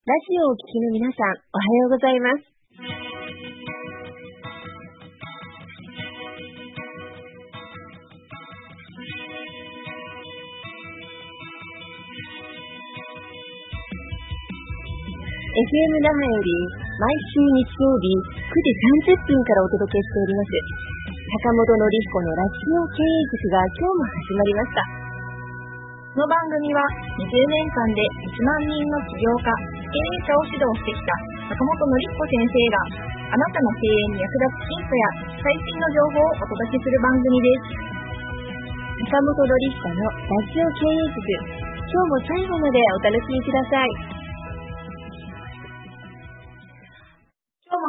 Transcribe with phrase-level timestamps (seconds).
[0.00, 2.40] ラジオをお聞きの皆さん、おはようございます。
[2.40, 2.56] FM
[16.00, 16.56] 那覇より
[16.96, 18.72] 毎週日曜日9時
[19.04, 20.56] 30分からお届けしております。
[21.44, 24.80] 坂本のり彦のラジオ経営塾が今日も始まりました。
[26.10, 26.80] この番組は
[27.20, 31.10] 20年間で1万人の起業家、経営者を指導してきた
[31.50, 35.04] 坂本のり彦先生があなたの経営に役立つヒントや
[35.42, 37.76] 最新の情報をお届けする番組です。
[39.10, 41.26] 坂本のり彦のラジオ経営塾、
[41.90, 44.20] 今日も最後までお楽しみください。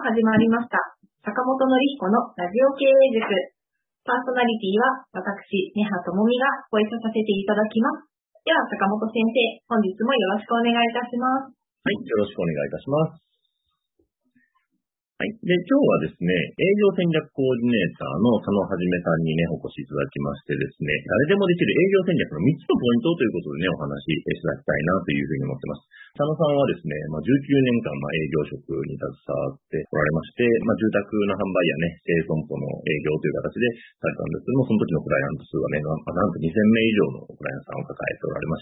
[0.02, 0.76] 始まりました。
[1.22, 3.30] 坂本のり彦のラジオ経営塾。
[4.02, 8.10] パーソナリティは私、根葉智美がご一緒させていただきます。
[8.42, 9.38] では、坂本先生、
[9.70, 11.61] 本日もよろしくお願いいたします。
[11.82, 13.32] はい、よろしくお願いいたします。
[15.18, 15.34] はい。
[15.42, 25.82] で、今日はですね、営業戦略コーディネーターの佐野はじめさんにね、お越しいただきましてですね、誰でもできる営業戦略の3つのポイントということでね、お話しいただきたいなというふうに思ってます。
[26.18, 33.66] 佐野さんはですね、まあ、19年間、ま、営業職に携わっておられまして、まあ、住宅の販売やね、生存舗の営業という形で
[34.02, 38.61] されたんですけども、その時のクライアント数はね、なんと2000名以上のクライアントさんを抱えておられまし、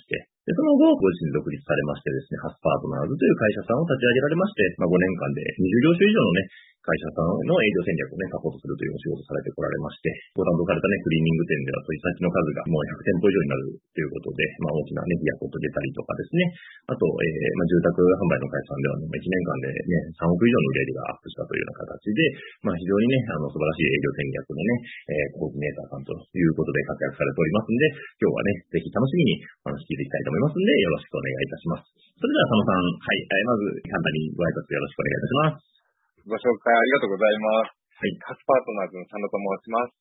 [0.79, 6.47] 後、ご自身独立されましてですね、ハスパートナーズという会社さんを立ち上げられまして、まあ、5年間で20業種以上のね、
[6.79, 16.41] 会社さんの営業戦略をね、サポートするというお仕事されてこられまして、ご担当されたね、クリーニング店では、取り先の数がもう100店舗以上になるということで、まあ、大きなね、飛躍を遂げたりとかですね、
[16.87, 22.21] あと、えー、まあ、住宅販売の会社さんではね、1年間でね、3億以上の売り上げがアップしたというような形で、
[22.63, 24.71] まあ、非常にね、あの、素晴らしい営業戦略のね、
[25.09, 27.83] えー、コーディネーターさんということで活躍されておりますんで、
[28.23, 31.99] 今日はね、ぜひ楽しみにお話聞いていきたいと思いますんで、よろしくお願いいたします。
[32.19, 35.78] それでは佐野さん、はい、まず簡単にご挨拶よろしくお願いいたします。
[36.27, 37.79] ご紹介ありがとうございます。
[37.99, 38.15] はい。
[38.19, 39.95] カスパートナーズの佐野と申します。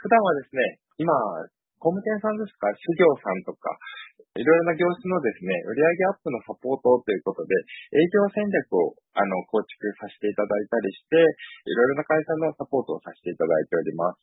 [0.00, 0.60] 普段はですね、
[0.96, 1.12] 今、
[1.78, 3.76] 工務店さんですか、修行さんとか、
[4.38, 7.54] いろいろな業種のですね、売上アップのサポートということで、
[7.96, 14.22] 営業戦略をあの構築させていただいたりして、いろいろな会社のサポートをさせていただいております。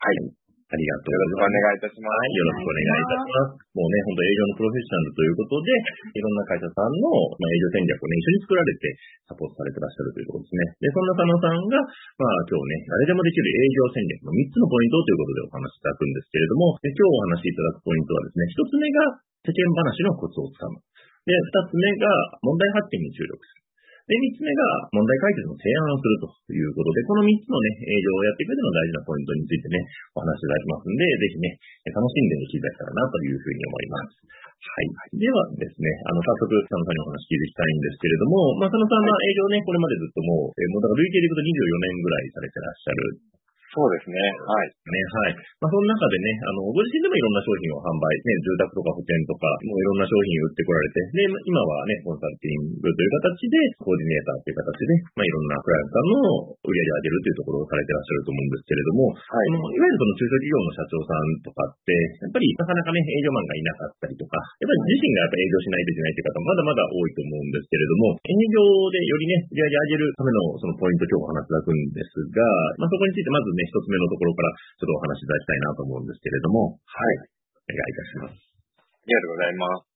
[0.00, 0.43] はい。
[0.74, 1.54] ありがとうございます。
[1.54, 2.18] よろしくお願いいたします。
[2.18, 3.64] はい、よろしくお願いいたします。
[3.74, 5.70] もうね、本当営業のプロフェッショナルということで、
[6.14, 7.06] いろんな会社さんの、
[7.38, 8.84] まあ、営業戦略をね、一緒に作られて
[9.30, 10.74] サポートされてらっしゃるというところですね。
[10.82, 11.78] で、そんな佐野さんが、
[12.18, 18.98] まあ今日ね、誰でもできる営業戦略の3つのポイントということでお話しいただくんですけれども、今日お話しいただくポイントはですね、1つ目が
[19.46, 20.82] 世間話のコツをつかむ。
[21.24, 22.10] で、2つ目が
[22.42, 23.63] 問題発見に注力する。
[24.04, 24.60] で、三つ目が
[24.92, 29.80] 問題解決の提案をするということで、この三つのね、営業をやっていく上での大事なポイントについてね、
[30.12, 31.48] お話しいただきますんで、ぜひね、
[31.88, 34.44] 楽しんでいただけたらなというふうに思います。
[34.64, 35.16] はい。
[35.16, 43.33] ではですね、あの、早速、佐野さんにお話聞いていきたいんですけれども、まあ、佐野さんは営業ね、これまでずっともう、えもうだから累計でいくと24年ぐらいされてらっしゃる
[43.74, 44.14] そうですね。
[44.14, 44.70] はい。
[44.70, 45.42] ね、はい。
[45.58, 56.18] まあ、その中でね、あの、ご自身でもいろんな商品を販売、ね、住宅とか保険とか、もういろんな商品売ってこられて、で、今はね、コンサルティングという形で、コーディネーターという形で、まあ、いろんなクライアントさんの
[56.62, 59.50] 売り上げを上げるというところをされてらっしゃると思うんですけれども、はい。
[59.50, 61.90] いわゆるその中小企業の社長さんとかって、
[62.22, 68.62] やっぱりなかなかね、営業マンがいなかったりとか、やっぱり自身がやっぱ営業しないといけないという方もまだまだ多いと思うんですけれども、営業
[68.94, 72.44] でよりね、売り上げ上げるためのそのポイント今日お話しいただくんですが、
[72.78, 77.34] まあ、そこについてまずね、一つ目のところからちょっとお話しいただきたいなと思うんですけれども、はい。
[77.64, 78.36] お願いいたします。
[78.76, 79.94] ありがとうございます。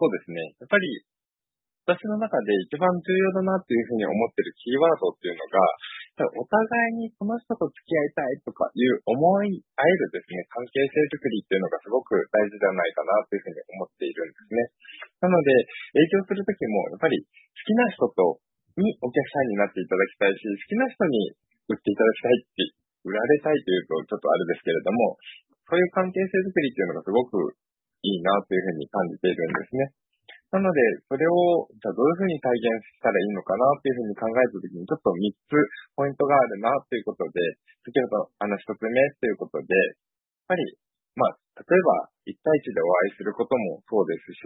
[0.00, 0.40] そうですね。
[0.60, 0.84] やっぱり、
[1.84, 5.58] 私の中で一番重要だなっていうふうに思ってるキーワードっていうのが、
[6.36, 6.60] お互
[6.92, 9.16] いにこの人と付き合いたいとかいう思
[9.48, 14.68] い合えるですね、関係性づくりっていうのがすごく大事じゃないかなというふうに思っているんですね。
[15.24, 15.50] なので、
[15.96, 17.24] 営業するときも、やっぱり好
[17.64, 18.38] きな人と
[18.76, 21.32] にお客さんになっていただきたいし、好きな人に
[21.72, 22.68] 売っていただきたいって
[23.04, 25.16] 売られたいというとちょっとあれですけれども、
[25.68, 27.56] そういう関係性づくりっていうのがすごく
[28.02, 29.94] いいなというふうに感じているんですね。
[30.50, 35.54] なので、それを、じゃあどういうふうに体現したらいいのかなっていうふうに考えたときに、ちょっと3つ
[35.94, 37.38] ポイントがあるなということで、
[37.86, 39.94] 先ほどあの1つ目ということで、や
[40.50, 40.66] っぱり、
[41.14, 44.42] まあ、例えば1対1でお会いすることもそうですし、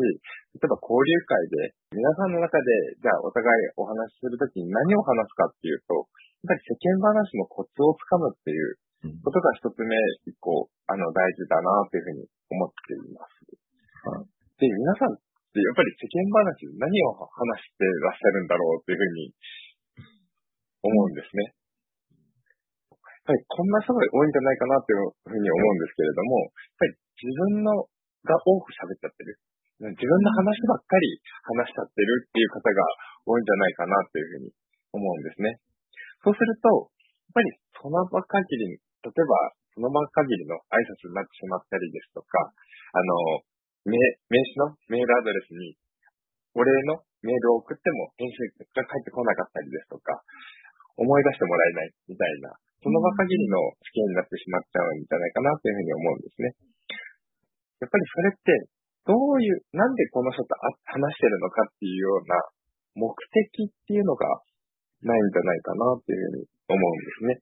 [0.60, 6.04] 例えば交流会で、皆さんの中で、じゃあお互いお話しするときに何を話すかっていうと、
[6.46, 8.76] ぱり世間話のコツをつかむっていう
[9.20, 9.96] ことが一つ目、
[10.28, 13.44] 一個、あの、大事だなというふうに思っています。
[14.60, 15.20] で、皆さんっ
[15.52, 17.28] てやっぱり世間話で何を話
[17.62, 19.32] してらっしゃるんだろうというふうに
[20.82, 21.52] 思うんですね。
[22.92, 27.88] やっぱりこんな人が多いんじゃないかなというふうに思うんですけれども、やっぱり自分の
[28.24, 29.40] が多く喋っちゃってる。
[29.80, 32.84] 自分の話ばっかり話しちゃってるっていう方が
[33.26, 34.52] 多いんじゃないかなっていうふうに
[34.92, 35.58] 思うんですね。
[36.24, 36.88] そうすると、
[37.28, 42.48] やっぱりその場限り、例えばその場限りの挨拶になってしまったりですとか、
[42.96, 43.44] あの、
[43.84, 44.00] 名
[44.32, 45.76] 名刺のメールアドレスに
[46.56, 48.40] お礼のメールを送っても返信
[48.72, 50.24] が返ってこなかったりですとか、
[50.96, 53.60] 思い出してもらえないみたいな、その場限りの
[53.92, 56.54] 試験になってしまっちゃうんじゃないかなというふうに思うんですね。
[57.82, 58.70] やっぱりそれって、
[59.04, 60.54] どういう、なんでこの人と
[60.88, 62.40] 話してるのかっていうような
[62.94, 64.24] 目的っていうのが
[65.04, 67.40] ないんじゃないかなっていうふうに思うんですね。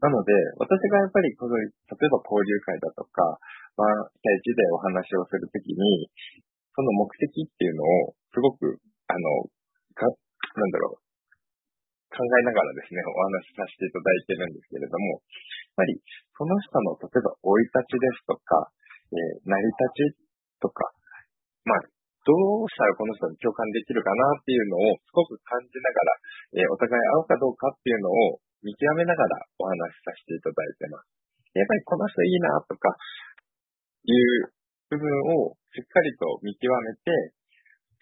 [0.00, 1.72] なので、私がやっぱりこの、例え
[2.12, 3.40] ば交流会だとか、
[3.80, 3.88] まあ、
[4.20, 6.08] 対一でお話をするときに、
[6.76, 8.76] その目的っていうのを、すごく、
[9.08, 9.48] あの、
[9.96, 11.06] か、なんだろう、
[12.12, 15.24] 考えながらですね、お話しさせていただいてるんですけれども、
[15.76, 15.96] やっぱり、
[16.36, 18.68] その人の、例えば、生い立ちですとか、
[19.08, 20.92] えー、成り立ちとか、
[21.64, 21.95] まあ、
[22.26, 26.02] どうしたらこの人に共感できるかなっていうのをすごく感じなが
[26.58, 31.06] ら、えー、お互い合うかどうかっていうのを見極めながらお話しさせていただいてます。
[31.54, 32.90] やっぱりこの人いいなとか
[34.04, 34.50] いう
[34.90, 35.06] 部分
[35.38, 37.14] をしっかりと見極めて、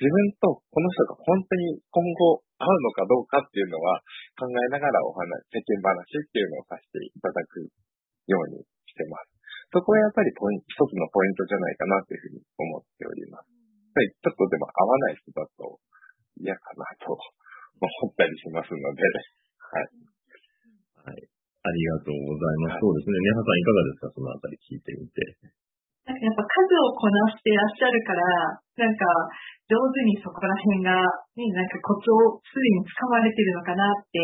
[0.00, 0.10] 自分
[0.40, 4.00] とこの人が本当に今後会うのかどうかっていうのは
[4.40, 7.68] 考えながらお話、世間話っていうのをさせていただく
[8.26, 9.30] ようにしてます。
[9.70, 13.53] そこはやっぱりポイント、一つのポイントじゃないかなというふうに思っております。
[13.94, 15.78] はい、ちょっとでも合わない人だと
[16.42, 19.06] 嫌かなと思ったりしますので、
[19.70, 19.86] はい。
[21.06, 21.22] はい。
[21.22, 22.82] ありがとうございます。
[22.82, 23.22] はい、そうですね。
[23.22, 24.10] ネハさんいかがですか？
[24.12, 25.22] そのあたり聞いてみて。
[26.04, 29.08] なんかやっぱ数をこなしていらっしゃるから、なんか
[29.72, 30.92] 上手にそこら辺が、
[31.40, 34.20] ね、なんかコツをすでに掴まれてるのかなって、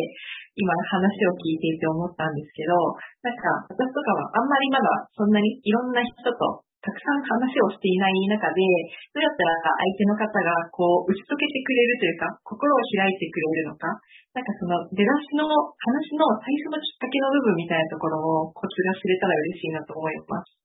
[0.60, 2.76] 今話を聞いていて思ったんですけど、
[3.24, 8.64] なんか私とかはあんまりまだそんなにいろんな人とたくさん話をしていない中で、
[9.12, 9.52] どうやったら
[9.84, 13.92] 相手の方がこう打ち解けてくれるというか、心を開いてくれるのか、
[14.32, 18.16] なんかその出だしの話の最初のきっかけの部分みたいなところ
[18.48, 20.56] をコツが知れたら嬉しいなと思います。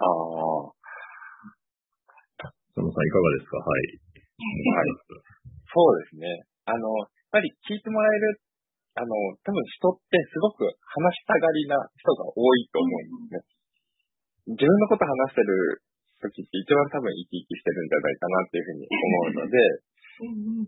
[0.00, 0.72] ああ。
[2.48, 3.58] 佐野さんいかがですか？
[3.60, 4.00] はい。
[4.38, 4.96] はい。
[5.68, 6.24] そうですね。
[6.70, 8.40] あの、やっぱり聞いてもらえる、
[8.96, 9.12] あの、
[9.44, 13.57] 多分人ってすごく話したがりな人が多いと思うんですね。
[14.48, 15.84] 自分のこと話してる
[16.24, 19.60] 時って一番多分生き生きしてるんじゃないかなっていうふうに思うので、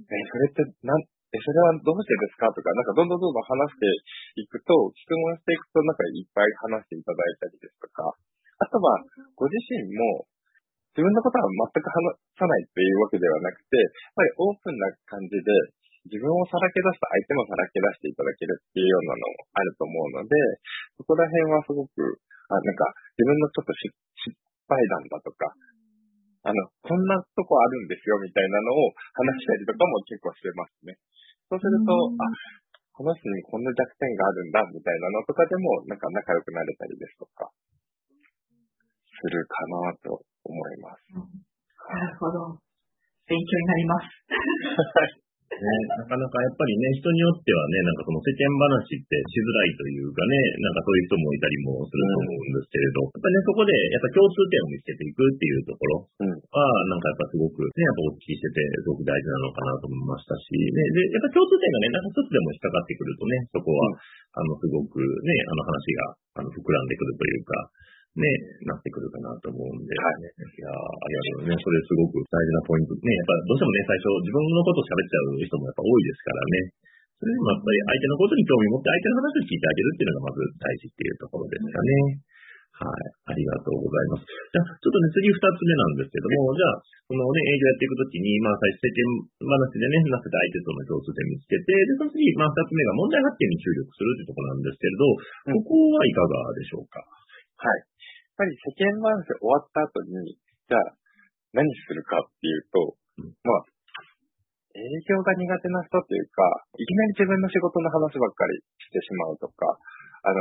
[0.05, 8.15] え、それってなん、え、それはどうしてですかとか、なんかどんどんどんどん話していくと、質問していくとなんかいっぱい話していただいたりですとか、
[8.61, 9.00] あとは、
[9.35, 10.29] ご自身も、
[10.93, 15.49] 自分のことは全く話さないっていうわけではなくて、やっぱりオープンな感じで、
[16.08, 20.32] 自分をさらけ出すと相手もさらけ出していただけるっていうようなのもあると思うので、
[20.97, 22.88] そこら辺はすごく、あなんか
[23.20, 23.93] 自分のちょっと失
[24.64, 25.52] 敗談だとか、
[26.41, 30.97] あの、こんなとこあるんですよみたいなのを話したりとかも結構してますね。
[31.52, 32.25] そうすると、あ、
[32.97, 37.44] この人にこんな弱点があるんだみたいなのとかでも、なんか仲良くなれたりですとか、
[39.05, 41.12] するかなと思います。
[41.93, 42.56] なるほど。
[43.29, 45.20] 勉強になります。
[45.50, 45.67] ね、
[45.99, 63.90] なかなかやっぱりね、人によってはね、なんかその世間話ってしづらいというかね、なんかそういう人もいたりもすると思うんですけれど、うん、やっぱね、そこでやっぱ共通点を見つけていくっていうところは、なんかやっぱすごくね、やっぱお聞きしててすごく大事なのかなと思いましたし、ね、で、やっぱ共通点がね、なんか一つでも引っかかってくるとね、そこは、
[64.38, 67.52] あの、すごくね、あの話が、あの、膨らんでくるというか、
[68.19, 68.26] ね、
[68.67, 71.55] なってくるかなと思うんで、はい、いやありがとうね。
[71.55, 72.99] それすごく大事なポイント。
[72.99, 76.75] ね、やっぱどうしてもね、最初自分のことを喋っちゃう人もやっぱ多いですからね。
[77.21, 81.93] それでもやっぱり相手のことに興味持って相手の話を聞いてあげるっていうのがまず大事っていうところですかね。
[82.81, 83.37] はい。
[83.37, 84.25] ありがとうございます。
[84.25, 86.81] じゃあ、ちょっとね、次二つ目なんですけども、じゃあ、
[87.12, 95.05] このね、営業やっていくときに、まあ、最初世間話でね、話せて相手との共通点見つけて、で、その次、まあ、二つ目が問題発見に注力するっていうところなんですけれど、
[95.61, 97.05] ここはいかがでしょうか？
[97.05, 97.89] はい。
[98.40, 100.32] ぱり世間話終わった後に、
[100.64, 100.97] じゃあ
[101.52, 102.97] 何するかっていうと、
[103.44, 103.68] まあ、
[104.73, 106.40] 営業が苦手な人っていうか、
[106.73, 109.68] いきなり自分の仕事の話ばっかりしてしまうとか、
[110.25, 110.40] あの、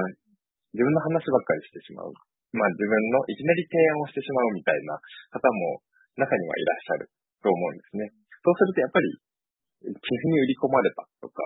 [0.72, 2.15] 自分の話ばっかりしてしまう。
[2.56, 4.96] まあ自分のいきなり提案をしてしまうみたいな
[5.36, 5.84] 方も
[6.15, 7.12] 中にはいらっしゃる
[7.44, 8.10] と思うんですね。
[8.41, 9.12] そうするとやっぱり、
[9.84, 11.44] 急に売り込まれたとか、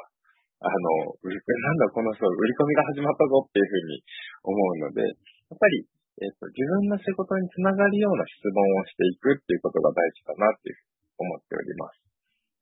[0.62, 4.05] あの、 なんだこの人、売り込みが始まったぞっていうふうに
[4.45, 5.88] 思うので、やっぱり
[6.22, 11.98] えっ、と、自分の仕事につながるような質問をしていくっていうことが大事かなっていうふうに思っております。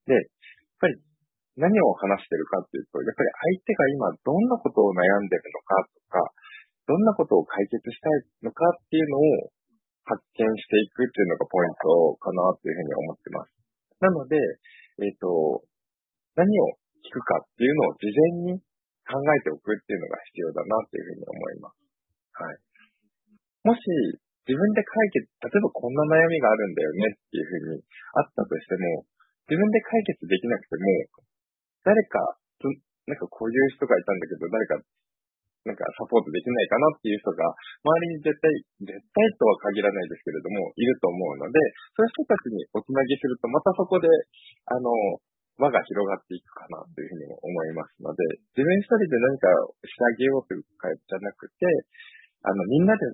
[0.08, 0.24] で、やっ
[0.80, 0.96] ぱり
[1.60, 6.24] 何を話してるかっていうと、やっぱり相手が今どんなことを悩んでるのかとか、
[6.88, 9.52] どんなことを解決したいのかっていうのを
[10.08, 13.52] 発見していくっていうのがポイントかなっていうふうに思ってます。
[14.00, 14.40] なので、
[15.04, 15.62] えっ、と、
[16.40, 18.64] 何を聞くかっていうのを事前に
[19.06, 21.76] 考えておくっていうのが必要だなっていうふうに思います。
[22.40, 22.71] はい。
[23.64, 23.82] もし、
[24.48, 27.84] 自分で解決、例えばこんな悩みがあるんだよねっていうふうに
[28.18, 29.06] あったとしても、
[29.50, 30.86] 自分で解決できなくても、
[31.86, 32.38] 誰か、
[33.06, 34.82] なんかこういう人がいたんだけど、誰か
[35.62, 37.46] なんかサポートできないかなっていう人が、
[37.86, 38.50] 周りに絶対、
[38.82, 41.62] 絶対とは限らないですけれども、いると思うので、
[41.94, 44.10] そういう人たちにおつなぎすると、またそこで、
[44.74, 44.90] あの、
[45.62, 48.26] 輪が広がっていくかなというふうにも思いますので、
[48.58, 49.54] 自分一人で何か
[49.86, 51.70] してあげようというかじゃなくて、
[52.42, 53.06] あの、みんなで、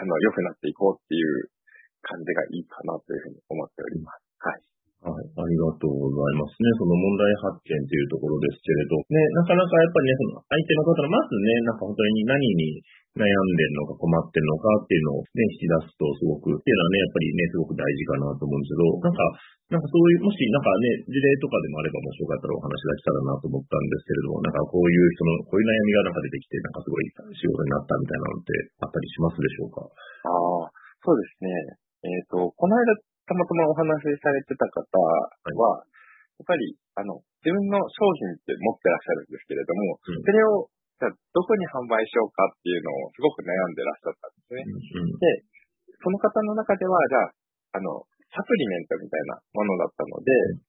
[0.00, 1.52] あの、良くなっていこうっていう
[2.00, 4.24] 感じがいいかなというふうに思っております。
[4.40, 4.69] はい。
[5.00, 6.68] はい、ありがとうございますね。
[6.76, 12.84] その問題発見というところですけれど、ね、なかなかやっぱりね、その相手の方のまずね、なんか本当に何に
[13.16, 19.24] 悩んでるのか困ってるのかっていうのをね、引き出すとすごく、っていうのはね、やっぱりね、すごく大事かなと思うんですけど、なんか、
[19.72, 27.08] なんかそういう、もしなんかね、事例とかでもあればもしよかったらお話出したらなと思ったんですけれども、なんかこういう人の、こういう悩みがなんか出てきて、なんかすごい
[27.40, 28.52] 仕事になったみたいなのって
[28.84, 29.80] あったりしますでしょうか？
[29.80, 31.80] ああ、そうですね。
[32.04, 32.94] えっ、ー、と、この間
[33.30, 40.66] たまたまお話しされてた方は、やっぱり、あの、自分の商品って持ってらっしゃるんですけれども、うん、それを、
[40.98, 44.66] じゃどこに販売しようかっていうのをすごく悩んでらっしゃったんですね。
[44.66, 45.46] うん、で、
[46.02, 48.02] その方の中では、じゃあ、あの、
[48.34, 50.66] サプリメントみたいなものだったので、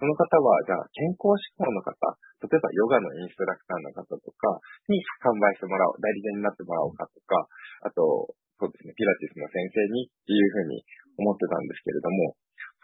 [0.00, 1.92] その方は、じゃあ、健康志向の方、
[2.40, 4.56] 例えばヨガのインストラクターの方とか
[4.88, 7.36] に販売してもらおう、代理店になってもらおうかとか、
[7.84, 10.84] あと、そうですね、ピラティスの先生にっていうふうに
[11.18, 12.36] 思ってたんですけれども、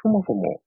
[0.03, 0.63] そもそも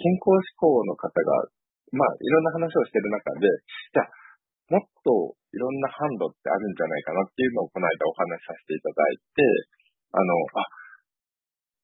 [0.00, 1.48] 健康志向の方が、
[1.92, 3.46] まあ、いろんな話をしてる中で、
[3.92, 4.08] じゃあ、
[4.72, 9.44] もっといろんな販路ってあるんじゃないかなっていうのをこの間お話しさせていただいて、
[10.16, 10.64] あの、あ、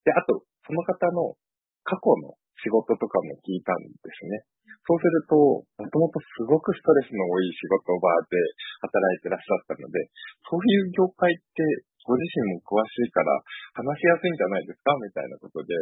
[0.08, 1.36] で、あと、その方の
[1.84, 4.44] 過去の仕事とかも聞いたんですね。
[4.88, 8.40] そうすると、もともとすごくストレスの多い仕事場で
[8.84, 10.08] 働いてらっしゃったので、
[10.48, 11.60] そういう業界って
[12.08, 13.36] ご自身も詳しいから
[13.76, 14.96] 話しやすいんじゃないですか？
[14.96, 15.76] みたいなことで、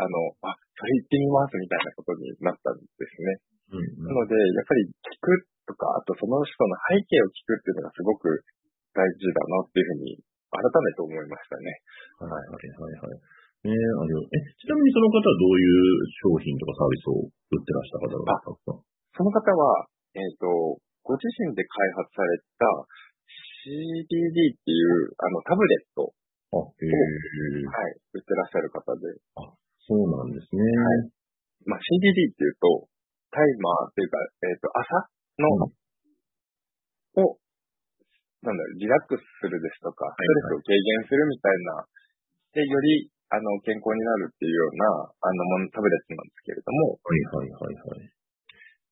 [0.00, 3.36] あの、あ、それ言ってみますみたいなことになったんですね。
[3.76, 8.40] うんうん、なので、やっぱり聞くとか、あとその人の背景を聞くっていうのがすごく
[8.96, 10.16] 大事だなっていうふうに
[10.48, 11.68] 改めて思いましたね。
[12.24, 13.20] はいはいはいはい。
[13.66, 15.74] ねあのえちなみにその方はどういう
[16.22, 18.78] 商品とかサービスを売ってらした方だったんですか？
[19.18, 22.66] その方は、えっ、ー、と、ご自身で開発された
[23.66, 26.14] CDD っていう、あの、タブレット
[26.54, 26.86] を、はい、
[28.14, 29.10] 売ってらっしゃる方で。
[29.34, 29.50] あ、
[29.82, 30.62] そうなんですね。
[30.62, 31.10] はい。
[31.66, 32.86] まあ、CDD っていうと、
[33.34, 35.10] タイマーっていうか、えっ、ー、と、朝
[35.42, 37.42] の、うん、を、
[38.46, 41.82] なんだろう、リラックスするですとか、ストレスを軽減するみたいな、
[42.54, 47.02] で、より、あの、健康になるっていうような、あの、もの、タブレットなんですけれども。
[47.02, 48.15] はいはいはいはい。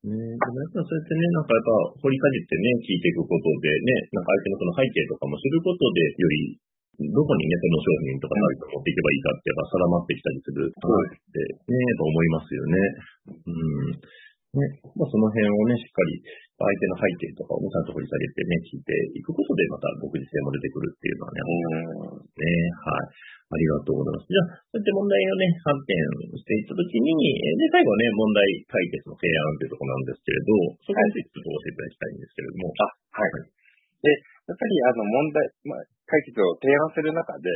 [0.04, 6.60] ね、でもやっぱそうやってね、なんかやっぱ掘りかじってね、聞いていくことでね、なんか相手のその背景とかも知ることで、より
[6.94, 11.40] どこにね、その商品とか何か持っていけばいいかってやっぱ定まってきたりするとって
[11.72, 12.76] ね、と思いますよね。
[13.48, 13.96] うん。
[14.54, 16.22] ね、まあ、その辺をね、しっかり
[16.54, 21.42] 相手の背景とかをね、ちゃんと掘り下げてね、聞いていくことで、また独自性も出てくるっていうのはね、
[22.30, 22.46] ね、
[22.78, 23.34] はい。
[23.44, 24.30] ありがとうございます。
[24.30, 25.94] じゃあ、そうやって問題をね、判定
[26.38, 27.10] していったときに、
[27.58, 30.50] で、最後ね、問題解決の提案というところなんですけれど、
[30.82, 32.70] そこについてちょっと教えていただきたいんですけれども。
[32.70, 33.30] あ、はい。
[33.30, 34.10] はい、で、
[34.46, 37.50] やっぱりあの問題、まあ、解決を提案する中で、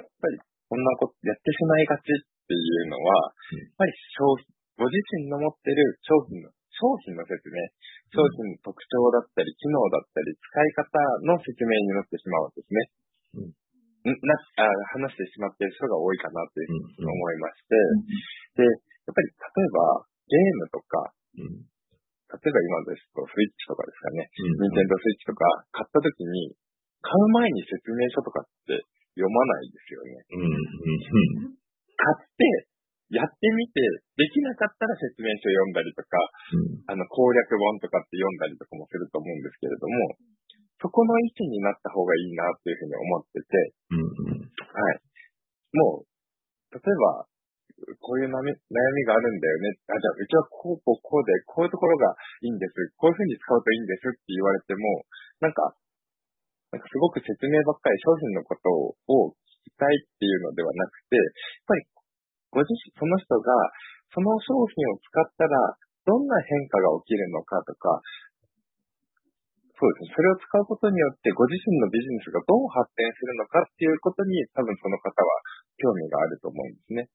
[0.00, 4.44] やっぱりこんなことやってしまいがちっていうのは、やっぱり消費、
[4.76, 7.58] ご自身の持ってる商品の、商品の説明、
[8.14, 10.86] 商品の特徴だったり、機能だったり、使い方
[11.26, 12.78] の説明になってしまうんですね。
[14.06, 25.44] うん、なあ話してしまっている人が多いかなというふうに思いまして、で、やっぱり例えばゲームとか、うん、例えば今ですとスイッチとかですかね、ニンテンドスイッチとか
[25.74, 26.54] 買った時に、
[27.02, 28.78] 買う前に説明書とかって
[29.18, 30.14] 読まないですよね。
[30.30, 30.46] う
[31.50, 31.58] ん、
[31.98, 32.70] 買って、
[33.08, 33.80] やってみて、
[34.20, 36.20] できなかったら説明書読んだりとか、
[36.88, 40.20] うん、あの攻略本とかって読んだりとかもすると思うんですけれども、
[40.78, 45.02] そこの位置になった方がいいなっていうふうに思ってて、うんうん、はい。
[45.74, 46.08] もう、
[46.70, 47.26] 例えば、
[48.02, 49.78] こういう悩みがあるんだよね。
[49.86, 52.10] あ、じゃあ、うちはこうこうこうで、こういうところが
[52.42, 52.74] いいんです。
[52.98, 55.06] こういうふうに使うといいんですって言われても、
[55.40, 55.78] なんか、
[56.74, 58.68] なんかすごく説明ばっかり商品のこと
[59.08, 59.32] を
[59.64, 61.26] 聞きたいっていうのではなくて、やっ
[61.64, 61.86] ぱり
[62.50, 63.52] ご自身、その人が、
[64.12, 65.76] その商品を使ったら、
[66.08, 68.00] どんな変化が起きるのかとか、
[69.78, 70.14] そうですね。
[70.16, 75.30] それを使うことによって、ご自身のビジネスがどう発展するのかっていうことに、多分その方は
[75.78, 77.06] 興味があると思うんですね。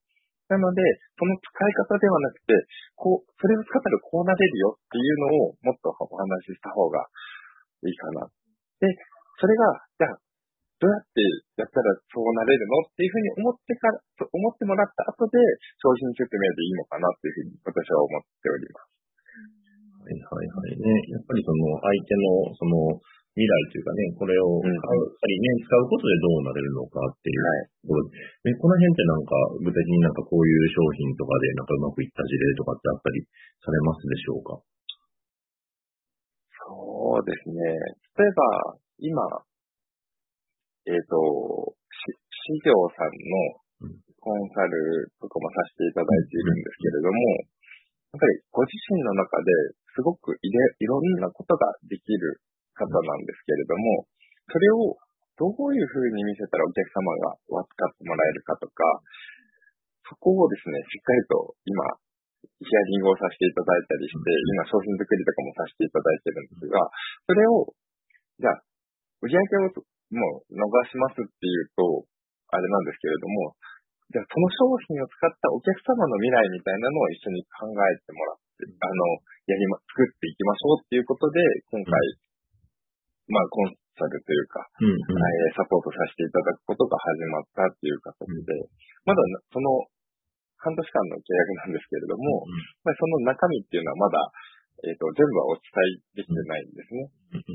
[0.48, 0.80] なので、
[1.20, 2.56] その使い方ではなくて、
[2.96, 7.04] こう、それを使ったらこうなれるよっていうのをもっとお話しした方が
[7.84, 8.32] いいかな。
[8.80, 8.88] で、
[9.40, 10.20] それが、じゃあ、
[10.80, 11.20] どうやって
[11.58, 12.80] やったらうなれるの？
[12.88, 15.38] っていうふうに思ってから、思ってもらった後で
[15.84, 18.90] 商品説明でいいのかなっていうふうに私は思っております。
[20.04, 20.84] はいはいはいね。
[21.12, 23.00] やっぱりその相手のその
[23.34, 27.42] 未来というかね、これを買う、やっぱりね、使うことでどうなれるのかっていう
[27.82, 28.06] ところ
[28.46, 33.26] で、この辺ってなんか具体的になんかこういう商品とかでなんかうまくいった事例とかってあったり
[33.64, 34.62] されますでしょうか？
[36.62, 37.58] そうですね。
[38.22, 39.18] 例えば、今、
[40.86, 41.74] えっ、ー、と、
[42.44, 43.16] 市場さん
[43.88, 47.16] のコンサルとかもさせていただいているんですけれども、
[48.12, 52.44] やっぱりご自身の中ですごくいれいろんなことができる
[52.76, 54.08] 方なんですけれども、
[54.52, 55.00] それを
[55.40, 58.84] どういうふうに見せたらお客様が分かってもらえるかとか、
[60.06, 61.80] そこをですね、しっかりと今、
[62.44, 66.76] ヒアリングをさせていただいたりして、今商品作りとかもさせていただいてるんですが、
[67.24, 67.72] それを、
[68.38, 68.62] じゃあ、
[69.24, 69.84] 売り上げを
[70.14, 72.06] もう逃しますっていうと、
[72.50, 73.56] あれなんですけれども、
[74.12, 79.00] じゃあその商品を使ったお客様の未来みたいなのを一緒に考えてもらって、あの、
[79.50, 81.42] やりま、作っていきましょうっていうことで、
[81.74, 81.92] 今回、
[83.28, 88.70] まあ、コンサルというか、うんうん、サポートさせていただくことが始まったっていう形で、
[89.06, 89.90] まだその
[90.64, 92.56] 半年間の契約なんですけれども、うん
[92.88, 94.22] まあ、その中身っていうのはまだ、
[94.84, 95.64] えっ、ー、と、全部はお伝
[96.20, 97.08] えできてないんですね。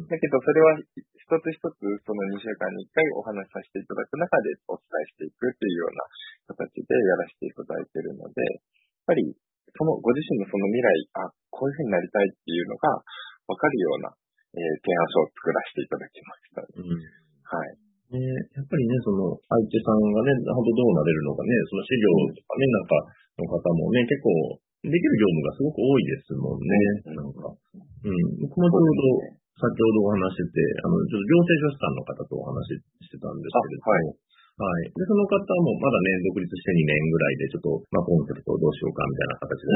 [0.09, 0.81] だけど、それは
[1.29, 9.37] 一つ一つ、その2週間に1回お話しさせていただく中でお伝えしていくっていうような形でやらせていただいているので、やっぱり、
[9.77, 10.89] そのご自身のその未来、
[11.21, 12.97] あ、こういうふうになりたいっていうのが
[13.45, 14.09] わかるような、
[14.57, 16.65] えー、提案書を作らせていただきました。
[16.65, 17.77] うん、はい。
[18.09, 18.25] ね、
[18.57, 23.05] やっぱりね、その、相手さんがね、本当どうなれるのかね、その資料とかね、なんか
[23.37, 24.33] の方もね、結構、
[24.81, 26.73] できる業務がすごく多いですもんね、
[27.13, 27.53] なんか。
[27.53, 28.49] うん。
[28.49, 34.15] 僕もちょうど、先ほどお話してて、あの、ちょっと行政書士さんの方とお話ししてたんですけれども、
[34.59, 34.91] はい。
[34.91, 39.71] で、その方もまだね、独立して2年ぐらいで、ちょっと、まあ、コンセプトをどうしようかみたいな形で、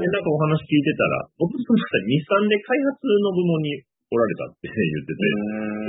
[0.00, 5.20] で、なんかお話聞いてたら、僕その方、日産で開発の部門におられたって 言ってて、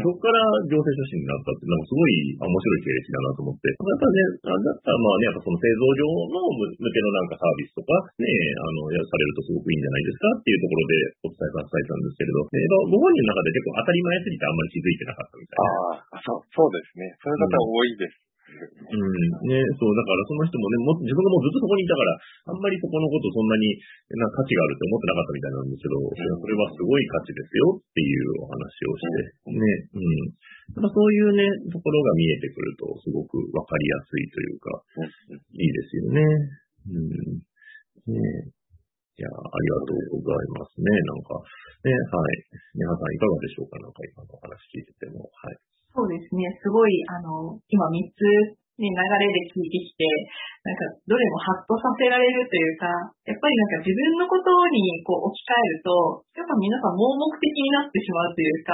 [0.04, 4.20] そこから行政書士になったって、なんかすごい面白い経歴だなと思って、やっぱね、
[4.60, 6.38] だったらまあね、やっぱその製造上の
[6.76, 12.60] 向けのなんかサービスとかね、あの、やされるとすごくいいんじゃないですかっていうところでお伝えさせたんですけれど、ね、
[12.92, 15.64] ご本人の中で結構当たり前すぎてあんまり気づいてなかったみたいな。
[15.64, 17.16] ああ、そう、そうですね。
[17.24, 18.20] そういう方多いです。
[18.20, 18.30] うん。
[18.50, 22.18] ね、そう、だからその人もね、も自分がもうずっとそこにいたから、
[22.50, 23.78] あんまりそこのことそんなに
[24.18, 30.82] な価値があるって思ってなかったみたいなんですけど、うん、それはすごい価値ですよっていうお話をして、ね、うん。
[30.82, 34.70] だそういうね、ところが見えてくると、すごくわかりやすいというか、
[35.54, 36.22] いいですよね。
[36.90, 38.14] うん。
[38.14, 38.50] ね
[39.20, 40.88] いや、ありがとうございますね。
[40.88, 41.36] なんか、
[41.84, 42.44] ね、はい。
[42.72, 45.28] 皆さんいかがでしょうかなんか今のお話聞いてても。
[45.28, 45.69] はい。
[46.10, 46.42] そうですね。
[46.58, 48.26] すごい、あの、今3つ、
[48.82, 50.02] ね、流れで聞いてきて、
[50.66, 52.90] なんか、どれもハッとさせられるというか、
[53.30, 58.74] やっぱりなんか自分のことにこう置き換えると、やっぱ皆さん盲目的になってしまうというか、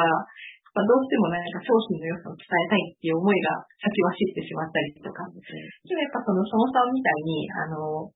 [0.77, 3.51] まどうしてもなんか商品の良さを伝えたいっていう思いが
[3.83, 8.07] 先走ってしまったりとか、でもやっぱそのそのさんみたいに、あの、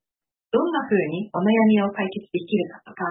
[0.54, 3.04] どんな風にお悩みを解決できるかとか、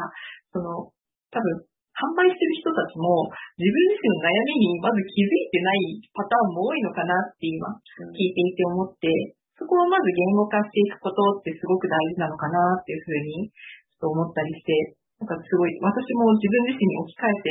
[0.54, 0.88] その、
[1.28, 1.68] 多分
[1.98, 3.26] 販売してる人たちも
[3.58, 7.66] 自分自身の悩みにまず気づいてないパターンも多いのかなって今
[8.14, 9.10] 聞いていて思って、
[9.58, 14.70] そこをまず言語化していくことってすごく大事なのかなっていうふうにちょっと思ったりして、
[15.18, 17.50] なんかすごい私も自分自身に置き換えて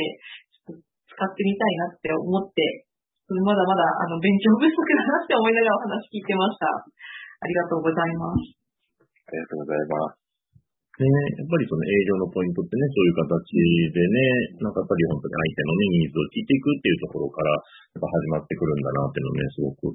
[0.72, 2.88] ちょっと使ってみたいなって思って、
[3.44, 6.64] まだまだあの勉強不足だなって思いながらお話聞いてました。
[6.72, 8.56] ありがとうございます。
[9.04, 10.27] ありがとうございます。
[10.98, 11.06] ね、
[11.38, 13.30] やっぱりその営業のポイントってね、そういう形
[13.94, 14.18] でね、
[14.58, 19.94] なんかやっぱり本当に相手のね、ニーズを聞いていくっていうところから、やっぱ始まってくるんだなっていうのね、すごく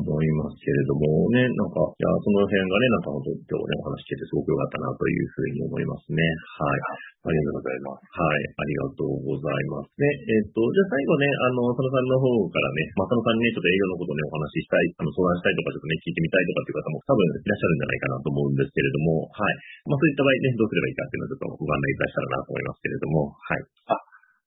[0.00, 6.24] いますけれどもね、なんか、いや、その辺がね、なんか本当今日ね、お話聞いてすごく良かったなというふうに思いますね。
[6.56, 7.20] はい。
[7.20, 8.08] ありがとうございます。
[8.16, 9.92] はい、ありがとうございます。
[10.00, 19.52] ね、えっ、と、じゃあ最後ね、あの、佐野さんの方からね、ま佐野さんにね、ちょっと営業のことね、お話ししたい、あの、相談したいとか、ちょっとね、聞いてみたいとかっていう方も多分いらっしゃるんじゃないかなと思うんですけれども、はい。
[19.84, 23.66] まあ、そういった場合ね、どうすればいいかっていうのをちょっとご案内いたしたらなと思いますけれども、はい。
[23.90, 23.98] あ、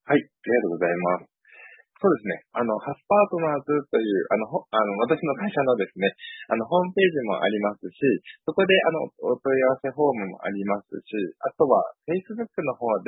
[0.08, 1.34] はい、ありがとうございます。
[2.04, 2.36] そうですね。
[2.52, 6.12] あの、ハスパートナーズという、あの、あの私の会社のですね、
[6.52, 7.96] あの、ホームページもありますし、
[8.44, 12.92] そこで、あの、お問い合わせフォームもありますし、あとは、Facebook の方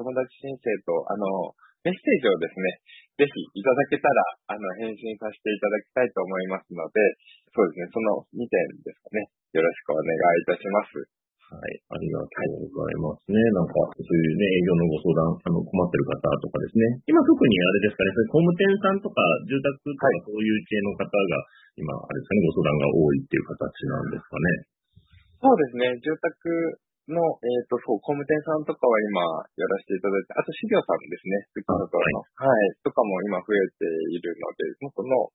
[0.00, 1.52] 友達申請と、あの、
[1.84, 2.80] メッセージをですね、
[3.20, 7.04] ぜひいただけたら、あの、返信させていただきたいと思いますので、
[7.52, 8.48] そうですね、その2点
[8.80, 9.28] ですかね。
[9.52, 11.21] よろしくお願いいたします。
[11.52, 12.32] はい、ありがと
[12.64, 13.36] うございますね。
[13.52, 16.96] なんか、そういうね、営業のご相談、あの、困ってる方とかですね。
[17.04, 21.12] 今特にあれですかね、それ工務店さんとか、住宅とかそういう系の方が、
[21.76, 24.46] 今、あれですかね、ご相談が多いっていう形なんですかね。
[25.44, 26.32] そうですね、住宅
[27.12, 33.84] の、えっ、ー、と、そう、工務店さんとかは今やらせていただいて、あと、資料さんですね、好きなところの、はい、はい、とかも今増えて
[34.14, 35.28] いるので、その、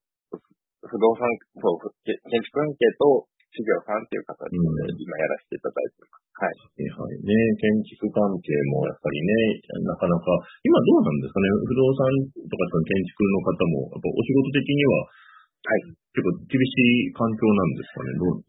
[0.87, 1.27] 不動産、
[1.59, 6.27] そう、建築関係と資料さんっていう形で今やらせていただいてます。
[6.37, 6.53] はい。
[6.85, 7.65] はいね、建
[7.97, 10.29] 築関係もやっぱりね、なかなか、
[10.61, 12.05] 今どうなんですかね、不動産
[12.37, 16.73] とかその建築の方も、やっぱお仕事的には、はい、結構厳し
[17.09, 18.45] い環境なんですかね、どう？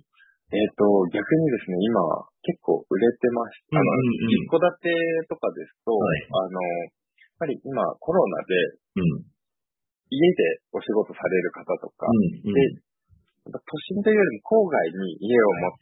[0.48, 2.00] えっ、と、逆にですね、今、
[2.40, 3.84] 結構売れてましあの、
[4.16, 8.56] 一戸建てとかですと、はい、あの、やっぱり今、コロナで、
[8.96, 9.28] うん、
[10.08, 12.80] 家でお仕事される方とか、うんうん、で、
[13.52, 15.76] 都心というよりも郊外に家を持っ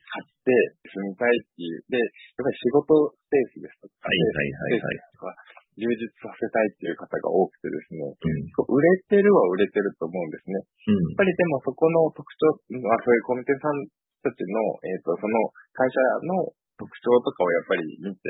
[0.46, 0.54] て
[0.86, 5.34] 住みたいっていう、で、やっぱり仕事スペースですとか、はいはいはい、はい、とか、
[5.76, 10.56] 充実させたいっていう方が多くてですね、うん、売れてるは売れてると思うんですね。
[10.88, 13.84] うん、やっぱりでもそこの特徴、まあそういうコミュニティさん
[14.24, 14.56] たちの、
[14.88, 15.36] えっ、ー、と、その
[15.76, 16.48] 会社の
[16.80, 18.20] 特徴とかをやっぱり見て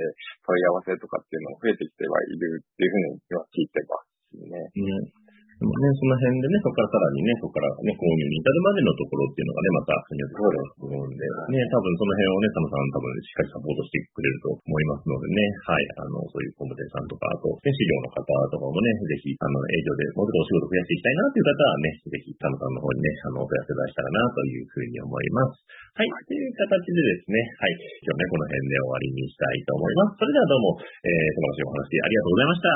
[0.42, 4.58] 問い合わせとかっていうのも増えてきてはいるっていうふうに今聞いてますね。
[4.74, 5.25] うん
[5.56, 18.20] でもね、その辺でね、そこからさらにね、そこからね、購入に至るまでのところっていうのがね、また、によってくると思うんで、ね、多分その辺をね、佐野さん多分しっかりサポートしてくれると思いますのでね、はい、あの、そういう工務店さんとか、あと、ね、資料の方
[18.52, 25.64] とかもね、ぜひ、あの、営業でもうちょっとお仕事増やしていきたいなっていう方はね、ぜひ、佐野さんの方にね、あの、お問い合わせ出したらなというふうに思います。
[25.96, 30.20] はい、という形でですね、はい、今日ね、この辺で終わりにしたいと思います。
[30.20, 32.68] それではどうも、えー、素晴らしいお話ありがとうございました。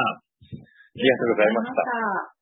[0.90, 2.39] ありがとうございました。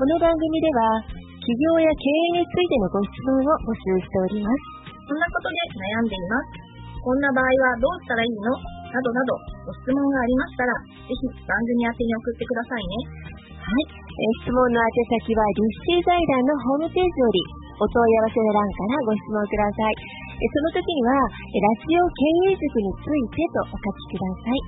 [0.00, 0.96] この番組では、
[1.44, 4.96] 企業や経営についてのご質問を募集しております。
[5.04, 7.04] こんなことで悩んでいます。
[7.04, 8.48] こんな場合はどうしたらいいの？
[8.48, 9.36] などなど、
[9.68, 10.72] ご質問がありましたら、
[11.04, 13.12] ぜひ番組宛てに送ってくださいね。
[13.60, 13.92] はい。
[13.92, 14.88] え質問の宛
[15.20, 17.44] 先は、立志財団のホームページより、
[17.76, 20.00] お問い合わせの欄からご質問ください。
[20.00, 24.64] えその時には、ラジオ経営塾についてとお書きください。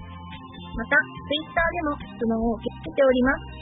[0.77, 3.62] また、ツイッターでも質問を受け付けております。